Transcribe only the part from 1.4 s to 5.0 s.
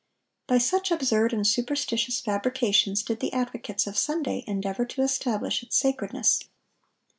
superstitious fabrications did the advocates of Sunday endeavor